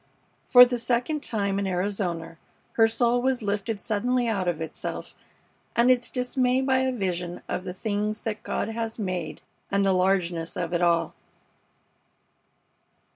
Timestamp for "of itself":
4.47-5.13